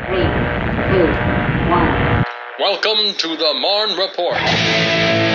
Three, 0.00 0.26
two, 0.88 1.12
one. 1.68 1.94
Welcome 2.58 3.14
to 3.14 3.36
the 3.36 3.54
Marne 3.60 3.98
Report. 3.98 5.31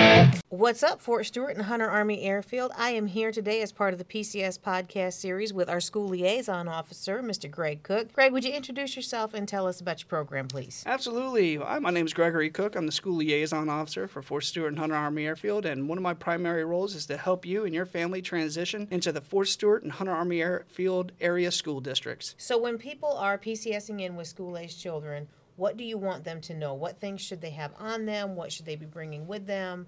What's 0.50 0.82
up, 0.82 1.00
Fort 1.00 1.26
Stewart 1.26 1.56
and 1.56 1.66
Hunter 1.66 1.88
Army 1.88 2.22
Airfield? 2.22 2.72
I 2.76 2.90
am 2.90 3.06
here 3.06 3.30
today 3.30 3.62
as 3.62 3.70
part 3.70 3.92
of 3.92 3.98
the 3.98 4.04
PCS 4.04 4.58
podcast 4.58 5.12
series 5.12 5.52
with 5.52 5.68
our 5.68 5.80
school 5.80 6.08
liaison 6.08 6.68
officer, 6.68 7.22
Mr. 7.22 7.50
Greg 7.50 7.82
Cooke. 7.82 8.12
Greg, 8.12 8.32
would 8.32 8.44
you 8.44 8.52
introduce 8.52 8.96
yourself 8.96 9.34
and 9.34 9.46
tell 9.46 9.66
us 9.66 9.80
about 9.80 10.00
your 10.00 10.08
program, 10.08 10.48
please? 10.48 10.82
Absolutely. 10.86 11.56
Hi, 11.56 11.78
my 11.78 11.90
name 11.90 12.06
is 12.06 12.12
Gregory 12.12 12.50
Cooke. 12.50 12.76
I'm 12.76 12.86
the 12.86 12.92
school 12.92 13.16
liaison 13.16 13.68
officer 13.68 14.08
for 14.08 14.20
Fort 14.20 14.42
Stewart 14.44 14.70
and 14.70 14.78
Hunter 14.78 14.96
Army 14.96 15.26
Airfield, 15.26 15.64
and 15.64 15.88
one 15.88 15.98
of 15.98 16.02
my 16.02 16.14
primary 16.14 16.64
roles 16.64 16.94
is 16.94 17.06
to 17.06 17.16
help 17.16 17.46
you 17.46 17.64
and 17.64 17.74
your 17.74 17.86
family 17.86 18.20
transition 18.20 18.88
into 18.90 19.12
the 19.12 19.20
Fort 19.20 19.48
Stewart 19.48 19.82
and 19.82 19.92
Hunter 19.92 20.12
Army 20.12 20.40
Airfield 20.40 21.12
area 21.20 21.52
school 21.52 21.80
districts. 21.80 22.34
So, 22.38 22.58
when 22.58 22.78
people 22.78 23.12
are 23.12 23.38
PCSing 23.38 24.00
in 24.00 24.16
with 24.16 24.26
school 24.26 24.58
aged 24.58 24.80
children, 24.80 25.28
what 25.56 25.76
do 25.76 25.84
you 25.84 25.98
want 25.98 26.24
them 26.24 26.40
to 26.42 26.54
know? 26.54 26.72
What 26.74 27.00
things 27.00 27.20
should 27.20 27.40
they 27.40 27.50
have 27.50 27.72
on 27.78 28.06
them? 28.06 28.34
What 28.34 28.52
should 28.52 28.64
they 28.64 28.76
be 28.76 28.86
bringing 28.86 29.26
with 29.26 29.46
them? 29.46 29.86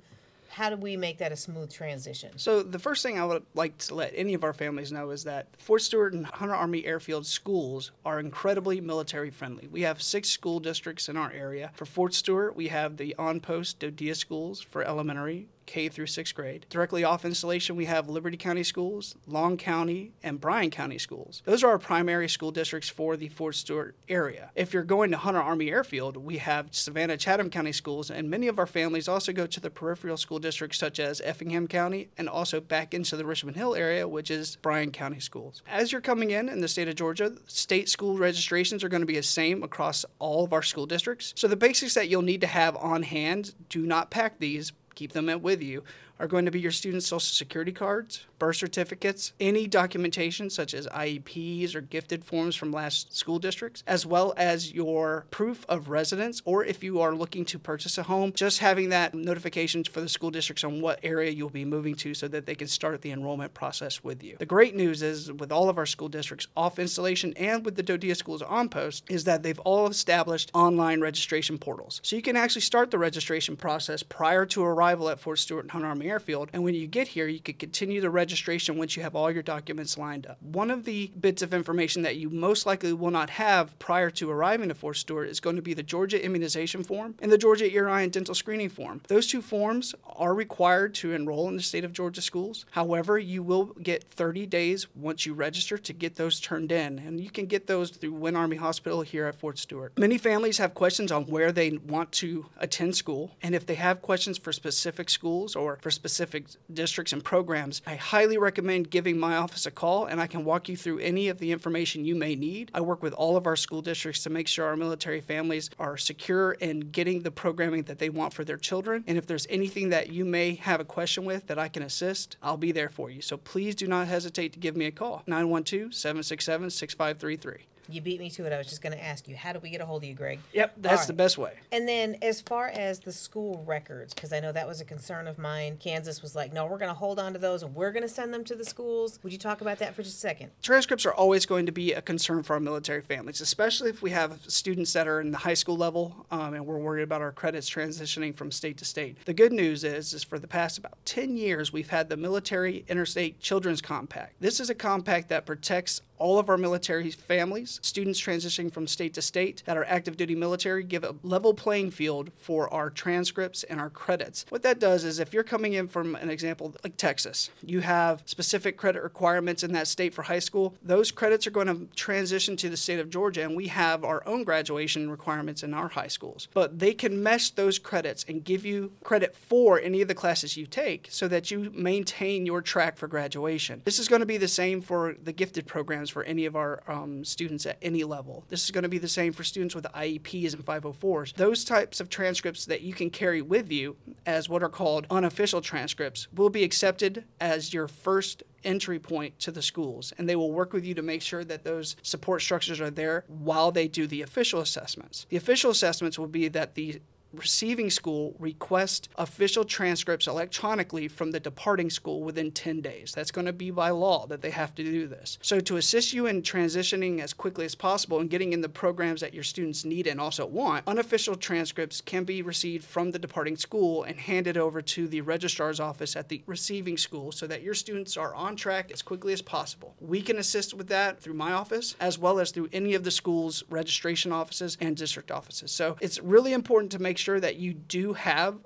How 0.50 0.68
do 0.68 0.76
we 0.76 0.96
make 0.96 1.18
that 1.18 1.30
a 1.30 1.36
smooth 1.36 1.72
transition? 1.72 2.36
So, 2.36 2.62
the 2.62 2.78
first 2.78 3.02
thing 3.02 3.18
I 3.18 3.24
would 3.24 3.44
like 3.54 3.78
to 3.78 3.94
let 3.94 4.12
any 4.16 4.34
of 4.34 4.42
our 4.42 4.52
families 4.52 4.90
know 4.90 5.10
is 5.10 5.24
that 5.24 5.46
Fort 5.58 5.82
Stewart 5.82 6.12
and 6.12 6.26
Hunter 6.26 6.54
Army 6.54 6.84
Airfield 6.84 7.24
schools 7.24 7.92
are 8.04 8.18
incredibly 8.18 8.80
military 8.80 9.30
friendly. 9.30 9.68
We 9.68 9.82
have 9.82 10.02
six 10.02 10.28
school 10.28 10.58
districts 10.58 11.08
in 11.08 11.16
our 11.16 11.30
area. 11.30 11.70
For 11.74 11.86
Fort 11.86 12.14
Stewart, 12.14 12.56
we 12.56 12.68
have 12.68 12.96
the 12.96 13.14
on 13.16 13.40
post 13.40 13.78
DoDEA 13.78 14.16
schools 14.16 14.60
for 14.60 14.82
elementary. 14.82 15.48
K 15.66 15.88
through 15.88 16.06
sixth 16.06 16.34
grade. 16.34 16.66
Directly 16.68 17.04
off 17.04 17.24
installation, 17.24 17.76
we 17.76 17.84
have 17.84 18.08
Liberty 18.08 18.36
County 18.36 18.62
Schools, 18.62 19.14
Long 19.26 19.56
County, 19.56 20.12
and 20.22 20.40
Bryan 20.40 20.70
County 20.70 20.98
Schools. 20.98 21.42
Those 21.44 21.62
are 21.62 21.70
our 21.70 21.78
primary 21.78 22.28
school 22.28 22.50
districts 22.50 22.88
for 22.88 23.16
the 23.16 23.28
Fort 23.28 23.54
Stewart 23.54 23.94
area. 24.08 24.50
If 24.54 24.72
you're 24.72 24.82
going 24.82 25.10
to 25.12 25.16
Hunter 25.16 25.40
Army 25.40 25.70
Airfield, 25.70 26.16
we 26.16 26.38
have 26.38 26.68
Savannah 26.70 27.16
Chatham 27.16 27.50
County 27.50 27.72
Schools, 27.72 28.10
and 28.10 28.30
many 28.30 28.48
of 28.48 28.58
our 28.58 28.66
families 28.66 29.08
also 29.08 29.32
go 29.32 29.46
to 29.46 29.60
the 29.60 29.70
peripheral 29.70 30.16
school 30.16 30.38
districts 30.38 30.78
such 30.78 30.98
as 30.98 31.20
Effingham 31.22 31.68
County 31.68 32.08
and 32.18 32.28
also 32.28 32.60
back 32.60 32.94
into 32.94 33.16
the 33.16 33.24
Richmond 33.24 33.56
Hill 33.56 33.74
area, 33.74 34.06
which 34.08 34.30
is 34.30 34.56
Bryan 34.56 34.90
County 34.90 35.20
Schools. 35.20 35.62
As 35.68 35.92
you're 35.92 36.00
coming 36.00 36.30
in 36.30 36.48
in 36.48 36.60
the 36.60 36.68
state 36.68 36.88
of 36.88 36.94
Georgia, 36.94 37.32
state 37.46 37.88
school 37.88 38.18
registrations 38.18 38.82
are 38.82 38.88
going 38.88 39.02
to 39.02 39.06
be 39.06 39.16
the 39.16 39.22
same 39.22 39.62
across 39.62 40.04
all 40.18 40.44
of 40.44 40.52
our 40.52 40.62
school 40.62 40.86
districts. 40.86 41.32
So 41.36 41.48
the 41.48 41.56
basics 41.56 41.94
that 41.94 42.08
you'll 42.08 42.22
need 42.22 42.40
to 42.40 42.46
have 42.46 42.76
on 42.76 43.02
hand, 43.02 43.54
do 43.68 43.86
not 43.86 44.10
pack 44.10 44.38
these, 44.38 44.72
keep 45.00 45.12
them 45.12 45.30
with 45.40 45.62
you, 45.62 45.82
are 46.18 46.26
going 46.26 46.44
to 46.44 46.50
be 46.50 46.60
your 46.60 46.70
student 46.70 47.02
social 47.02 47.20
security 47.20 47.72
cards, 47.72 48.26
birth 48.40 48.56
certificates, 48.56 49.32
any 49.38 49.68
documentation 49.68 50.50
such 50.50 50.74
as 50.74 50.88
IEPs 50.88 51.74
or 51.76 51.82
gifted 51.82 52.24
forms 52.24 52.56
from 52.56 52.72
last 52.72 53.16
school 53.16 53.38
districts, 53.38 53.84
as 53.86 54.04
well 54.04 54.34
as 54.36 54.72
your 54.72 55.26
proof 55.30 55.64
of 55.68 55.90
residence, 55.90 56.42
or 56.44 56.64
if 56.64 56.82
you 56.82 57.00
are 57.00 57.14
looking 57.14 57.44
to 57.44 57.58
purchase 57.58 57.98
a 57.98 58.02
home, 58.02 58.32
just 58.32 58.58
having 58.58 58.88
that 58.88 59.14
notifications 59.14 59.86
for 59.86 60.00
the 60.00 60.08
school 60.08 60.30
districts 60.30 60.64
on 60.64 60.80
what 60.80 60.98
area 61.02 61.30
you'll 61.30 61.50
be 61.50 61.64
moving 61.64 61.94
to 61.94 62.14
so 62.14 62.26
that 62.26 62.46
they 62.46 62.54
can 62.54 62.66
start 62.66 63.02
the 63.02 63.12
enrollment 63.12 63.52
process 63.54 64.02
with 64.02 64.24
you. 64.24 64.36
The 64.38 64.46
great 64.46 64.74
news 64.74 65.02
is 65.02 65.30
with 65.30 65.52
all 65.52 65.68
of 65.68 65.76
our 65.76 65.86
school 65.86 66.08
districts 66.08 66.48
off 66.56 66.78
installation 66.78 67.34
and 67.36 67.64
with 67.64 67.76
the 67.76 67.82
DoDEA 67.82 68.16
schools 68.16 68.42
on 68.42 68.70
post 68.70 69.04
is 69.10 69.24
that 69.24 69.42
they've 69.42 69.58
all 69.60 69.86
established 69.86 70.50
online 70.54 71.02
registration 71.02 71.58
portals. 71.58 72.00
So 72.02 72.16
you 72.16 72.22
can 72.22 72.36
actually 72.36 72.62
start 72.62 72.90
the 72.90 72.98
registration 72.98 73.54
process 73.54 74.02
prior 74.02 74.46
to 74.46 74.64
arrival 74.64 75.10
at 75.10 75.20
Fort 75.20 75.38
Stewart 75.38 75.64
and 75.64 75.70
Hunter 75.70 75.88
Army 75.88 76.08
Airfield. 76.08 76.48
And 76.54 76.64
when 76.64 76.74
you 76.74 76.86
get 76.86 77.08
here, 77.08 77.28
you 77.28 77.40
can 77.40 77.56
continue 77.56 78.00
the 78.00 78.08
registration 78.08 78.29
once 78.70 78.96
you 78.96 79.02
have 79.02 79.16
all 79.16 79.30
your 79.30 79.42
documents 79.42 79.98
lined 79.98 80.26
up. 80.26 80.40
One 80.42 80.70
of 80.70 80.84
the 80.84 81.10
bits 81.20 81.42
of 81.42 81.52
information 81.52 82.02
that 82.02 82.16
you 82.16 82.30
most 82.30 82.66
likely 82.66 82.92
will 82.92 83.10
not 83.10 83.30
have 83.30 83.78
prior 83.78 84.10
to 84.10 84.30
arriving 84.30 84.68
to 84.68 84.74
Fort 84.74 84.96
Stewart 84.96 85.28
is 85.28 85.40
going 85.40 85.56
to 85.56 85.62
be 85.62 85.74
the 85.74 85.82
Georgia 85.82 86.22
immunization 86.24 86.82
form 86.82 87.14
and 87.20 87.30
the 87.32 87.38
Georgia 87.38 87.70
ear, 87.72 87.88
eye, 87.88 88.02
and 88.02 88.12
dental 88.12 88.34
screening 88.34 88.68
form. 88.68 89.00
Those 89.08 89.26
two 89.26 89.42
forms 89.42 89.94
are 90.04 90.34
required 90.34 90.94
to 90.96 91.12
enroll 91.12 91.48
in 91.48 91.56
the 91.56 91.62
state 91.62 91.84
of 91.84 91.92
Georgia 91.92 92.22
schools. 92.22 92.66
However, 92.70 93.18
you 93.18 93.42
will 93.42 93.66
get 93.82 94.04
30 94.04 94.46
days 94.46 94.86
once 94.94 95.26
you 95.26 95.34
register 95.34 95.78
to 95.78 95.92
get 95.92 96.16
those 96.16 96.40
turned 96.40 96.72
in, 96.72 96.98
and 96.98 97.20
you 97.20 97.30
can 97.30 97.46
get 97.46 97.66
those 97.66 97.90
through 97.90 98.12
Winn 98.12 98.36
Army 98.36 98.56
Hospital 98.56 99.02
here 99.02 99.26
at 99.26 99.34
Fort 99.34 99.58
Stewart. 99.58 99.98
Many 99.98 100.18
families 100.18 100.58
have 100.58 100.74
questions 100.74 101.10
on 101.10 101.24
where 101.24 101.52
they 101.52 101.70
want 101.70 102.12
to 102.12 102.46
attend 102.58 102.96
school, 102.96 103.36
and 103.42 103.54
if 103.54 103.66
they 103.66 103.74
have 103.74 104.02
questions 104.02 104.38
for 104.38 104.52
specific 104.52 105.10
schools 105.10 105.56
or 105.56 105.78
for 105.80 105.90
specific 105.90 106.46
districts 106.72 107.12
and 107.12 107.24
programs, 107.24 107.82
I 107.86 107.96
highly 107.96 108.19
recommend 108.26 108.90
giving 108.90 109.18
my 109.18 109.36
office 109.36 109.66
a 109.66 109.70
call 109.70 110.06
and 110.06 110.20
I 110.20 110.26
can 110.26 110.44
walk 110.44 110.68
you 110.68 110.76
through 110.76 110.98
any 110.98 111.28
of 111.28 111.38
the 111.38 111.52
information 111.52 112.04
you 112.04 112.14
may 112.14 112.34
need. 112.34 112.70
I 112.74 112.80
work 112.80 113.02
with 113.02 113.12
all 113.14 113.36
of 113.36 113.46
our 113.46 113.56
school 113.56 113.82
districts 113.82 114.22
to 114.24 114.30
make 114.30 114.48
sure 114.48 114.66
our 114.66 114.76
military 114.76 115.20
families 115.20 115.70
are 115.78 115.96
secure 115.96 116.52
in 116.52 116.80
getting 116.80 117.22
the 117.22 117.30
programming 117.30 117.84
that 117.84 117.98
they 117.98 118.10
want 118.10 118.34
for 118.34 118.44
their 118.44 118.56
children. 118.56 119.04
And 119.06 119.16
if 119.16 119.26
there's 119.26 119.46
anything 119.48 119.90
that 119.90 120.10
you 120.10 120.24
may 120.24 120.54
have 120.56 120.80
a 120.80 120.84
question 120.84 121.24
with 121.24 121.46
that 121.46 121.58
I 121.58 121.68
can 121.68 121.82
assist, 121.82 122.36
I'll 122.42 122.56
be 122.56 122.72
there 122.72 122.90
for 122.90 123.10
you. 123.10 123.22
So 123.22 123.36
please 123.36 123.74
do 123.74 123.86
not 123.86 124.08
hesitate 124.08 124.52
to 124.52 124.58
give 124.58 124.76
me 124.76 124.86
a 124.86 124.90
call 124.90 125.22
912 125.26 125.94
767 125.94 126.70
6533. 126.70 127.69
You 127.90 128.00
beat 128.00 128.20
me 128.20 128.30
to 128.30 128.46
it. 128.46 128.52
I 128.52 128.58
was 128.58 128.66
just 128.66 128.82
going 128.82 128.92
to 128.92 129.02
ask 129.02 129.28
you, 129.28 129.36
how 129.36 129.52
do 129.52 129.58
we 129.58 129.70
get 129.70 129.80
a 129.80 129.86
hold 129.86 130.02
of 130.02 130.08
you, 130.08 130.14
Greg? 130.14 130.38
Yep, 130.52 130.74
that's 130.78 131.02
All 131.02 131.06
the 131.08 131.12
best 131.12 131.38
way. 131.38 131.52
And 131.72 131.88
then, 131.88 132.16
as 132.22 132.40
far 132.40 132.68
as 132.68 133.00
the 133.00 133.12
school 133.12 133.64
records, 133.66 134.14
because 134.14 134.32
I 134.32 134.40
know 134.40 134.52
that 134.52 134.66
was 134.66 134.80
a 134.80 134.84
concern 134.84 135.26
of 135.26 135.38
mine, 135.38 135.76
Kansas 135.78 136.22
was 136.22 136.34
like, 136.34 136.52
no, 136.52 136.66
we're 136.66 136.78
going 136.78 136.90
to 136.90 136.94
hold 136.94 137.18
on 137.18 137.32
to 137.32 137.38
those 137.38 137.62
and 137.62 137.74
we're 137.74 137.92
going 137.92 138.02
to 138.02 138.08
send 138.08 138.32
them 138.32 138.44
to 138.44 138.54
the 138.54 138.64
schools. 138.64 139.18
Would 139.22 139.32
you 139.32 139.38
talk 139.38 139.60
about 139.60 139.78
that 139.78 139.94
for 139.94 140.02
just 140.02 140.16
a 140.16 140.20
second? 140.20 140.50
Transcripts 140.62 141.06
are 141.06 141.12
always 141.12 141.46
going 141.46 141.66
to 141.66 141.72
be 141.72 141.92
a 141.92 142.02
concern 142.02 142.42
for 142.42 142.54
our 142.54 142.60
military 142.60 143.00
families, 143.00 143.40
especially 143.40 143.90
if 143.90 144.02
we 144.02 144.10
have 144.10 144.40
students 144.46 144.92
that 144.92 145.08
are 145.08 145.20
in 145.20 145.30
the 145.30 145.38
high 145.38 145.54
school 145.54 145.76
level 145.76 146.26
um, 146.30 146.54
and 146.54 146.66
we're 146.66 146.78
worried 146.78 147.02
about 147.02 147.20
our 147.20 147.32
credits 147.32 147.68
transitioning 147.68 148.34
from 148.34 148.50
state 148.50 148.76
to 148.78 148.84
state. 148.84 149.16
The 149.24 149.34
good 149.34 149.52
news 149.52 149.84
is, 149.84 150.12
is 150.12 150.24
for 150.24 150.38
the 150.38 150.48
past 150.48 150.78
about 150.78 150.94
10 151.04 151.36
years, 151.36 151.72
we've 151.72 151.90
had 151.90 152.08
the 152.08 152.16
Military 152.16 152.84
Interstate 152.88 153.40
Children's 153.40 153.80
Compact. 153.80 154.34
This 154.40 154.60
is 154.60 154.70
a 154.70 154.74
compact 154.74 155.28
that 155.28 155.46
protects 155.46 156.02
all 156.20 156.38
of 156.38 156.48
our 156.48 156.58
military 156.58 157.10
families, 157.10 157.80
students 157.82 158.20
transitioning 158.20 158.72
from 158.72 158.86
state 158.86 159.14
to 159.14 159.22
state 159.22 159.62
that 159.66 159.76
are 159.76 159.84
active 159.84 160.16
duty 160.16 160.34
military, 160.36 160.84
give 160.84 161.02
a 161.02 161.16
level 161.22 161.54
playing 161.54 161.90
field 161.90 162.30
for 162.36 162.72
our 162.72 162.90
transcripts 162.90 163.64
and 163.64 163.80
our 163.80 163.90
credits. 163.90 164.44
What 164.50 164.62
that 164.62 164.78
does 164.78 165.04
is 165.04 165.18
if 165.18 165.32
you're 165.32 165.42
coming 165.42 165.72
in 165.72 165.88
from 165.88 166.14
an 166.14 166.30
example 166.30 166.74
like 166.84 166.96
Texas, 166.96 167.50
you 167.64 167.80
have 167.80 168.22
specific 168.26 168.76
credit 168.76 169.02
requirements 169.02 169.62
in 169.62 169.72
that 169.72 169.88
state 169.88 170.14
for 170.14 170.22
high 170.22 170.38
school, 170.38 170.76
those 170.82 171.10
credits 171.10 171.46
are 171.46 171.50
going 171.50 171.66
to 171.66 171.88
transition 171.96 172.56
to 172.58 172.68
the 172.68 172.76
state 172.76 173.00
of 173.00 173.10
Georgia, 173.10 173.42
and 173.42 173.56
we 173.56 173.68
have 173.68 174.04
our 174.04 174.22
own 174.26 174.44
graduation 174.44 175.10
requirements 175.10 175.62
in 175.62 175.72
our 175.72 175.88
high 175.88 176.08
schools. 176.08 176.48
But 176.52 176.78
they 176.78 176.92
can 176.92 177.22
mesh 177.22 177.50
those 177.50 177.78
credits 177.78 178.24
and 178.28 178.44
give 178.44 178.66
you 178.66 178.92
credit 179.02 179.34
for 179.34 179.80
any 179.80 180.02
of 180.02 180.08
the 180.08 180.14
classes 180.14 180.56
you 180.56 180.66
take 180.66 181.08
so 181.10 181.26
that 181.28 181.50
you 181.50 181.70
maintain 181.74 182.44
your 182.44 182.60
track 182.60 182.98
for 182.98 183.08
graduation. 183.08 183.80
This 183.84 183.98
is 183.98 184.08
going 184.08 184.20
to 184.20 184.26
be 184.26 184.36
the 184.36 184.48
same 184.48 184.82
for 184.82 185.16
the 185.22 185.32
gifted 185.32 185.66
programs 185.66 186.09
for 186.10 186.24
any 186.24 186.46
of 186.46 186.56
our 186.56 186.82
um, 186.88 187.24
students 187.24 187.66
at 187.66 187.78
any 187.82 188.04
level. 188.04 188.44
This 188.48 188.64
is 188.64 188.70
going 188.70 188.82
to 188.82 188.88
be 188.88 188.98
the 188.98 189.08
same 189.08 189.32
for 189.32 189.44
students 189.44 189.74
with 189.74 189.84
IEPs 189.84 190.54
and 190.54 190.64
504s. 190.64 191.34
Those 191.34 191.64
types 191.64 192.00
of 192.00 192.08
transcripts 192.08 192.66
that 192.66 192.82
you 192.82 192.92
can 192.92 193.10
carry 193.10 193.42
with 193.42 193.70
you 193.70 193.96
as 194.26 194.48
what 194.48 194.62
are 194.62 194.68
called 194.68 195.06
unofficial 195.10 195.60
transcripts 195.60 196.28
will 196.34 196.50
be 196.50 196.64
accepted 196.64 197.24
as 197.40 197.72
your 197.72 197.88
first 197.88 198.42
entry 198.64 198.98
point 198.98 199.38
to 199.38 199.50
the 199.50 199.62
schools 199.62 200.12
and 200.18 200.28
they 200.28 200.36
will 200.36 200.52
work 200.52 200.72
with 200.74 200.84
you 200.84 200.94
to 200.94 201.02
make 201.02 201.22
sure 201.22 201.44
that 201.44 201.64
those 201.64 201.96
support 202.02 202.42
structures 202.42 202.80
are 202.80 202.90
there 202.90 203.24
while 203.26 203.72
they 203.72 203.88
do 203.88 204.06
the 204.06 204.22
official 204.22 204.60
assessments. 204.60 205.26
The 205.30 205.36
official 205.36 205.70
assessments 205.70 206.18
will 206.18 206.26
be 206.26 206.48
that 206.48 206.74
the 206.74 207.00
receiving 207.32 207.90
school 207.90 208.34
request 208.38 209.08
official 209.16 209.64
transcripts 209.64 210.26
electronically 210.26 211.08
from 211.08 211.30
the 211.30 211.40
departing 211.40 211.90
school 211.90 212.22
within 212.22 212.50
10 212.50 212.80
days. 212.80 213.12
That's 213.14 213.30
going 213.30 213.46
to 213.46 213.52
be 213.52 213.70
by 213.70 213.90
law 213.90 214.26
that 214.26 214.42
they 214.42 214.50
have 214.50 214.74
to 214.76 214.82
do 214.82 215.06
this. 215.06 215.38
So, 215.42 215.60
to 215.60 215.76
assist 215.76 216.12
you 216.12 216.26
in 216.26 216.42
transitioning 216.42 217.20
as 217.20 217.32
quickly 217.32 217.64
as 217.64 217.74
possible 217.74 218.18
and 218.20 218.30
getting 218.30 218.52
in 218.52 218.60
the 218.60 218.68
programs 218.68 219.20
that 219.20 219.34
your 219.34 219.44
students 219.44 219.84
need 219.84 220.06
and 220.06 220.20
also 220.20 220.46
want, 220.46 220.86
unofficial 220.86 221.34
transcripts 221.34 222.00
can 222.00 222.24
be 222.24 222.42
received 222.42 222.84
from 222.84 223.10
the 223.10 223.18
departing 223.18 223.56
school 223.56 224.02
and 224.04 224.18
handed 224.18 224.56
over 224.56 224.82
to 224.82 225.06
the 225.06 225.20
registrar's 225.20 225.80
office 225.80 226.16
at 226.16 226.28
the 226.28 226.42
receiving 226.46 226.96
school 226.96 227.32
so 227.32 227.46
that 227.46 227.62
your 227.62 227.74
students 227.74 228.16
are 228.16 228.34
on 228.34 228.56
track 228.56 228.90
as 228.90 229.02
quickly 229.02 229.32
as 229.32 229.42
possible. 229.42 229.94
We 230.00 230.22
can 230.22 230.38
assist 230.38 230.74
with 230.74 230.88
that 230.88 231.20
through 231.20 231.34
my 231.34 231.52
office 231.52 231.94
as 232.00 232.18
well 232.18 232.40
as 232.40 232.50
through 232.50 232.68
any 232.72 232.94
of 232.94 233.04
the 233.04 233.10
school's 233.10 233.62
registration 233.70 234.32
offices 234.32 234.76
and 234.80 234.96
district 234.96 235.30
offices. 235.30 235.70
So, 235.70 235.96
it's 236.00 236.18
really 236.20 236.52
important 236.52 236.92
to 236.92 236.98
make 236.98 237.18
sure 237.20 237.38
that 237.38 237.56
you 237.56 237.74
do 237.74 238.12
have 238.14 238.58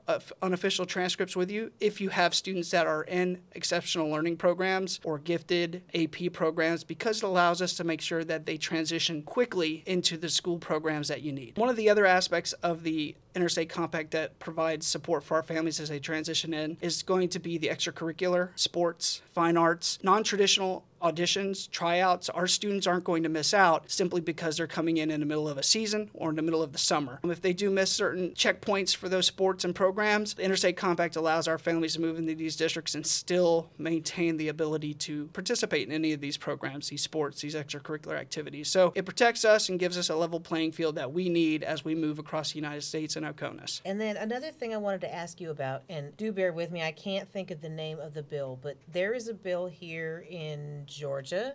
unofficial 0.42 0.86
transcripts 0.86 1.36
with 1.36 1.50
you 1.50 1.70
if 1.80 2.00
you 2.00 2.08
have 2.08 2.34
students 2.34 2.70
that 2.70 2.86
are 2.86 3.02
in 3.04 3.40
exceptional 3.52 4.08
learning 4.08 4.36
programs 4.36 5.00
or 5.04 5.18
gifted 5.18 5.82
AP 5.94 6.32
programs 6.32 6.84
because 6.84 7.18
it 7.18 7.24
allows 7.24 7.60
us 7.60 7.74
to 7.74 7.84
make 7.84 8.00
sure 8.00 8.24
that 8.24 8.46
they 8.46 8.56
transition 8.56 9.22
quickly 9.22 9.82
into 9.86 10.16
the 10.16 10.28
school 10.28 10.58
programs 10.58 11.08
that 11.08 11.22
you 11.22 11.32
need. 11.32 11.58
One 11.58 11.68
of 11.68 11.76
the 11.76 11.90
other 11.90 12.06
aspects 12.06 12.52
of 12.54 12.82
the 12.82 13.16
interstate 13.34 13.68
compact 13.68 14.12
that 14.12 14.38
provides 14.38 14.86
support 14.86 15.24
for 15.24 15.36
our 15.36 15.42
families 15.42 15.80
as 15.80 15.88
they 15.88 15.98
transition 15.98 16.54
in 16.54 16.76
is 16.80 17.02
going 17.02 17.28
to 17.30 17.38
be 17.38 17.58
the 17.58 17.68
extracurricular, 17.68 18.50
sports, 18.54 19.22
fine 19.32 19.56
arts, 19.56 19.98
non 20.02 20.22
traditional 20.22 20.84
auditions, 21.04 21.70
tryouts, 21.70 22.30
our 22.30 22.46
students 22.46 22.86
aren't 22.86 23.04
going 23.04 23.22
to 23.22 23.28
miss 23.28 23.52
out 23.52 23.90
simply 23.90 24.22
because 24.22 24.56
they're 24.56 24.66
coming 24.66 24.96
in 24.96 25.10
in 25.10 25.20
the 25.20 25.26
middle 25.26 25.46
of 25.46 25.58
a 25.58 25.62
season 25.62 26.10
or 26.14 26.30
in 26.30 26.36
the 26.36 26.42
middle 26.42 26.62
of 26.62 26.72
the 26.72 26.78
summer. 26.78 27.20
Um, 27.22 27.30
if 27.30 27.42
they 27.42 27.52
do 27.52 27.68
miss 27.68 27.90
certain 27.90 28.30
checkpoints 28.30 28.96
for 28.96 29.10
those 29.10 29.26
sports 29.26 29.64
and 29.64 29.74
programs, 29.74 30.34
the 30.34 30.42
Interstate 30.42 30.78
Compact 30.78 31.16
allows 31.16 31.46
our 31.46 31.58
families 31.58 31.94
to 31.94 32.00
move 32.00 32.18
into 32.18 32.34
these 32.34 32.56
districts 32.56 32.94
and 32.94 33.06
still 33.06 33.68
maintain 33.76 34.38
the 34.38 34.48
ability 34.48 34.94
to 34.94 35.26
participate 35.28 35.86
in 35.86 35.92
any 35.92 36.14
of 36.14 36.20
these 36.20 36.38
programs, 36.38 36.88
these 36.88 37.02
sports, 37.02 37.42
these 37.42 37.54
extracurricular 37.54 38.18
activities. 38.18 38.68
So 38.68 38.92
it 38.94 39.04
protects 39.04 39.44
us 39.44 39.68
and 39.68 39.78
gives 39.78 39.98
us 39.98 40.08
a 40.08 40.16
level 40.16 40.40
playing 40.40 40.72
field 40.72 40.94
that 40.94 41.12
we 41.12 41.28
need 41.28 41.62
as 41.62 41.84
we 41.84 41.94
move 41.94 42.18
across 42.18 42.52
the 42.52 42.56
United 42.56 42.82
States 42.82 43.16
and 43.16 43.23
OCONUS. 43.24 43.82
And 43.84 44.00
then 44.00 44.16
another 44.16 44.50
thing 44.50 44.74
I 44.74 44.76
wanted 44.76 45.00
to 45.02 45.14
ask 45.14 45.40
you 45.40 45.50
about, 45.50 45.82
and 45.88 46.16
do 46.16 46.32
bear 46.32 46.52
with 46.52 46.70
me, 46.70 46.82
I 46.82 46.92
can't 46.92 47.28
think 47.28 47.50
of 47.50 47.60
the 47.60 47.68
name 47.68 47.98
of 47.98 48.14
the 48.14 48.22
bill, 48.22 48.58
but 48.62 48.76
there 48.92 49.14
is 49.14 49.28
a 49.28 49.34
bill 49.34 49.66
here 49.66 50.26
in 50.28 50.84
Georgia. 50.86 51.54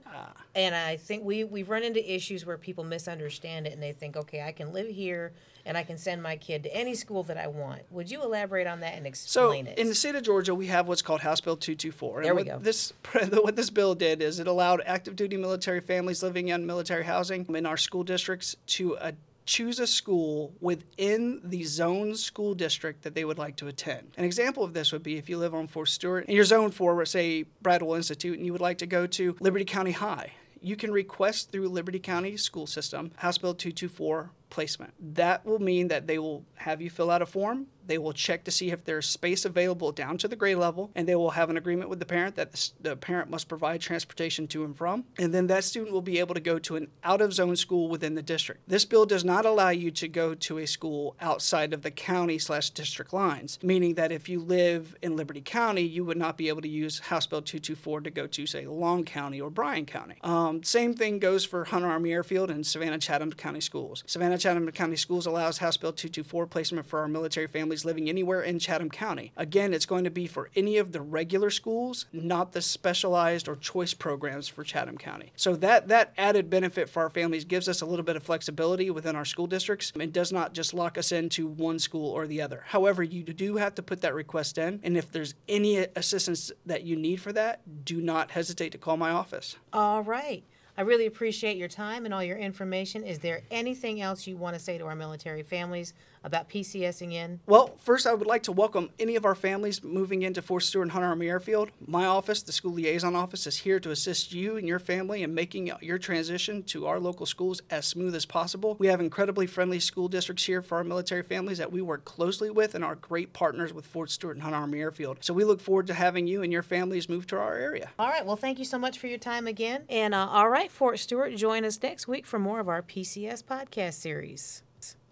And 0.55 0.75
I 0.75 0.97
think 0.97 1.23
we, 1.23 1.43
we've 1.43 1.69
run 1.69 1.83
into 1.83 2.13
issues 2.13 2.45
where 2.45 2.57
people 2.57 2.83
misunderstand 2.83 3.67
it 3.67 3.73
and 3.73 3.81
they 3.81 3.93
think, 3.93 4.15
okay, 4.17 4.41
I 4.41 4.51
can 4.51 4.73
live 4.73 4.87
here 4.87 5.33
and 5.65 5.77
I 5.77 5.83
can 5.83 5.97
send 5.97 6.23
my 6.23 6.35
kid 6.35 6.63
to 6.63 6.75
any 6.75 6.95
school 6.95 7.23
that 7.23 7.37
I 7.37 7.47
want. 7.47 7.83
Would 7.91 8.09
you 8.09 8.23
elaborate 8.23 8.67
on 8.67 8.79
that 8.79 8.95
and 8.95 9.03
So 9.15 9.51
explain 9.51 9.67
it? 9.67 9.77
in 9.77 9.87
the 9.87 9.95
state 9.95 10.15
of 10.15 10.23
Georgia, 10.23 10.55
we 10.55 10.67
have 10.67 10.87
what's 10.87 11.01
called 11.01 11.21
House 11.21 11.41
Bill 11.41 11.55
224. 11.55 12.23
There 12.23 12.33
we 12.33 12.39
what 12.41 12.47
go. 12.47 12.59
This 12.59 12.93
what 13.31 13.55
this 13.55 13.69
bill 13.69 13.95
did 13.95 14.21
is 14.21 14.39
it 14.39 14.47
allowed 14.47 14.81
active 14.85 15.15
duty 15.15 15.37
military 15.37 15.81
families 15.81 16.23
living 16.23 16.47
in 16.47 16.65
military 16.65 17.03
housing 17.03 17.45
in 17.55 17.65
our 17.65 17.77
school 17.77 18.03
districts 18.03 18.55
to 18.67 18.97
uh, 18.97 19.11
choose 19.49 19.79
a 19.79 19.87
school 19.87 20.53
within 20.61 21.41
the 21.43 21.63
zone 21.63 22.15
school 22.15 22.53
district 22.53 23.01
that 23.01 23.15
they 23.15 23.25
would 23.25 23.39
like 23.39 23.55
to 23.55 23.67
attend. 23.67 24.13
An 24.15 24.23
example 24.23 24.63
of 24.63 24.75
this 24.75 24.91
would 24.91 25.01
be 25.01 25.17
if 25.17 25.27
you 25.27 25.39
live 25.39 25.55
on 25.55 25.65
Fort 25.65 25.89
Stewart 25.89 26.25
and 26.27 26.35
you're 26.35 26.45
zoned 26.45 26.75
for, 26.75 27.03
say, 27.05 27.45
Bradwell 27.63 27.95
Institute, 27.95 28.37
and 28.37 28.45
you 28.45 28.51
would 28.51 28.61
like 28.61 28.77
to 28.77 28.85
go 28.85 29.07
to 29.07 29.35
Liberty 29.39 29.65
County 29.65 29.91
High. 29.91 30.33
You 30.61 30.75
can 30.75 30.91
request 30.91 31.51
through 31.51 31.67
Liberty 31.69 31.97
County 31.97 32.37
School 32.37 32.67
System 32.67 33.11
House 33.15 33.39
Bill 33.39 33.55
224 33.55 34.29
placement. 34.51 34.93
That 35.15 35.43
will 35.43 35.59
mean 35.59 35.87
that 35.87 36.05
they 36.05 36.19
will 36.19 36.45
have 36.53 36.79
you 36.79 36.91
fill 36.91 37.09
out 37.09 37.23
a 37.23 37.25
form. 37.25 37.65
They 37.89 37.97
will 37.97 38.13
check 38.13 38.43
to 38.43 38.51
see 38.51 38.69
if 38.69 38.85
there's 38.85 39.07
space 39.07 39.45
available 39.45 39.91
down 39.91 40.19
to 40.19 40.27
the 40.27 40.35
grade 40.35 40.57
level, 40.57 40.91
and 40.93 41.07
they 41.07 41.15
will 41.15 41.31
have 41.31 41.49
an 41.49 41.57
agreement 41.57 41.89
with 41.89 41.97
the 41.97 42.05
parent 42.05 42.35
that 42.35 42.71
the, 42.79 42.95
parent 42.95 43.31
must 43.31 43.47
provide 43.47 43.81
transportation 43.81 44.45
to 44.49 44.63
and 44.63 44.77
from. 44.77 45.05
And 45.17 45.33
then 45.33 45.47
that 45.47 45.63
student 45.63 45.91
will 45.91 46.03
be 46.03 46.19
able 46.19 46.35
to 46.35 46.39
go 46.39 46.59
to 46.59 46.75
an 46.75 46.91
out 47.03 47.19
of 47.19 47.33
zone 47.33 47.55
school 47.55 47.89
within 47.89 48.13
the 48.13 48.21
district. 48.21 48.61
This 48.69 48.85
bill 48.85 49.07
does 49.07 49.25
not 49.25 49.43
allow 49.43 49.69
you 49.69 49.89
to 49.89 50.07
go 50.07 50.35
to 50.35 50.59
a 50.59 50.67
school 50.67 51.15
outside 51.19 51.73
of 51.73 51.81
the 51.81 51.89
county 51.89 52.37
slash 52.37 52.69
district 52.69 53.11
lines, 53.11 53.57
meaning 53.63 53.95
that 53.95 54.11
if 54.11 54.29
you 54.29 54.39
live 54.39 54.95
in 55.01 55.15
Liberty 55.15 55.41
County, 55.41 55.81
you 55.81 56.05
would 56.05 56.17
not 56.17 56.37
be 56.37 56.47
able 56.47 56.61
to 56.61 56.69
use 56.69 56.99
House 56.99 57.25
Bill 57.25 57.41
224 57.41 58.01
to 58.01 58.11
go 58.11 58.27
to, 58.27 58.45
say, 58.45 58.67
Long 58.67 59.03
County 59.03 59.41
or 59.41 59.49
Bryan 59.49 59.87
County. 59.87 60.17
Um, 60.21 60.61
same 60.61 60.93
thing 60.93 61.17
goes 61.17 61.43
for 61.43 61.63
Hunter 61.63 61.87
Army 61.87 62.11
Airfield 62.11 62.51
and 62.51 62.63
Savannah 62.67 62.99
Chatham 62.99 63.31
County 63.31 63.61
Schools. 63.61 64.03
Savannah 64.05 64.37
Chatham 64.37 64.69
County 64.73 64.95
Schools 64.95 65.25
allows 65.25 65.57
House 65.57 65.77
Bill 65.77 65.91
224 65.91 66.45
placement 66.45 66.85
for 66.85 66.99
our 66.99 67.07
military 67.07 67.47
families 67.47 67.78
living 67.85 68.09
anywhere 68.09 68.41
in 68.41 68.59
Chatham 68.59 68.89
County. 68.89 69.31
Again, 69.37 69.73
it's 69.73 69.85
going 69.85 70.03
to 70.03 70.09
be 70.09 70.27
for 70.27 70.49
any 70.55 70.77
of 70.77 70.91
the 70.91 71.01
regular 71.01 71.49
schools, 71.49 72.05
not 72.11 72.51
the 72.51 72.61
specialized 72.61 73.47
or 73.47 73.55
choice 73.55 73.93
programs 73.93 74.47
for 74.47 74.63
Chatham 74.63 74.97
County. 74.97 75.31
So 75.35 75.55
that 75.57 75.87
that 75.87 76.13
added 76.17 76.49
benefit 76.49 76.89
for 76.89 77.03
our 77.03 77.09
families 77.09 77.45
gives 77.45 77.67
us 77.67 77.81
a 77.81 77.85
little 77.85 78.05
bit 78.05 78.15
of 78.15 78.23
flexibility 78.23 78.89
within 78.89 79.15
our 79.15 79.25
school 79.25 79.47
districts. 79.47 79.91
and 79.99 80.13
does 80.13 80.31
not 80.31 80.53
just 80.53 80.73
lock 80.73 80.97
us 80.97 81.11
into 81.11 81.47
one 81.47 81.79
school 81.79 82.09
or 82.11 82.27
the 82.27 82.41
other. 82.41 82.63
However, 82.67 83.03
you 83.03 83.23
do 83.23 83.57
have 83.57 83.75
to 83.75 83.83
put 83.83 84.01
that 84.01 84.13
request 84.13 84.57
in, 84.57 84.79
and 84.83 84.97
if 84.97 85.11
there's 85.11 85.35
any 85.47 85.77
assistance 85.77 86.51
that 86.65 86.83
you 86.83 86.95
need 86.95 87.17
for 87.21 87.31
that, 87.33 87.61
do 87.85 88.01
not 88.01 88.31
hesitate 88.31 88.71
to 88.71 88.77
call 88.77 88.97
my 88.97 89.11
office. 89.11 89.55
All 89.71 90.03
right. 90.03 90.43
I 90.77 90.83
really 90.83 91.07
appreciate 91.07 91.57
your 91.57 91.67
time 91.67 92.05
and 92.05 92.13
all 92.13 92.23
your 92.23 92.37
information. 92.37 93.03
Is 93.03 93.19
there 93.19 93.41
anything 93.51 93.99
else 93.99 94.25
you 94.25 94.37
want 94.37 94.55
to 94.55 94.59
say 94.61 94.77
to 94.77 94.85
our 94.85 94.95
military 94.95 95.43
families 95.43 95.93
about 96.23 96.49
PCSing 96.49 97.13
in? 97.13 97.39
Well, 97.45 97.75
first, 97.77 98.05
I 98.05 98.13
would 98.13 98.27
like 98.27 98.43
to 98.43 98.51
welcome 98.51 98.89
any 98.99 99.15
of 99.15 99.25
our 99.25 99.35
families 99.35 99.83
moving 99.83 100.21
into 100.21 100.41
Fort 100.41 100.63
Stewart 100.63 100.83
and 100.83 100.91
Hunter 100.91 101.07
Army 101.07 101.27
Airfield. 101.27 101.71
My 101.85 102.05
office, 102.05 102.41
the 102.41 102.51
school 102.51 102.73
liaison 102.73 103.15
office, 103.15 103.47
is 103.47 103.57
here 103.57 103.79
to 103.79 103.91
assist 103.91 104.33
you 104.33 104.57
and 104.57 104.67
your 104.67 104.79
family 104.79 105.23
in 105.23 105.33
making 105.33 105.71
your 105.81 105.97
transition 105.97 106.63
to 106.63 106.87
our 106.87 106.99
local 106.99 107.25
schools 107.25 107.61
as 107.69 107.85
smooth 107.85 108.15
as 108.15 108.25
possible. 108.25 108.75
We 108.79 108.87
have 108.87 108.99
incredibly 108.99 109.47
friendly 109.47 109.79
school 109.79 110.07
districts 110.07 110.43
here 110.43 110.61
for 110.61 110.77
our 110.77 110.83
military 110.83 111.23
families 111.23 111.57
that 111.57 111.71
we 111.71 111.81
work 111.81 112.05
closely 112.05 112.49
with 112.49 112.75
and 112.75 112.83
are 112.83 112.95
great 112.95 113.33
partners 113.33 113.73
with 113.73 113.85
Fort 113.85 114.11
Stewart 114.11 114.35
and 114.35 114.43
Hunter 114.43 114.57
Army 114.57 114.79
Airfield. 114.79 115.17
So 115.21 115.33
we 115.33 115.43
look 115.43 115.61
forward 115.61 115.87
to 115.87 115.93
having 115.93 116.27
you 116.27 116.43
and 116.43 116.51
your 116.51 116.63
families 116.63 117.09
move 117.09 117.27
to 117.27 117.37
our 117.37 117.55
area. 117.55 117.89
All 117.97 118.09
right. 118.09 118.25
Well, 118.25 118.35
thank 118.35 118.59
you 118.59 118.65
so 118.65 118.77
much 118.77 118.99
for 118.99 119.07
your 119.07 119.17
time 119.17 119.47
again. 119.47 119.85
And 119.89 120.13
uh, 120.13 120.27
all 120.27 120.49
right, 120.49 120.71
Fort 120.71 120.99
Stewart, 120.99 121.35
join 121.35 121.65
us 121.65 121.81
next 121.81 122.07
week 122.07 122.25
for 122.25 122.39
more 122.39 122.59
of 122.59 122.67
our 122.67 122.81
PCS 122.81 123.43
podcast 123.43 123.93
series. 123.93 124.63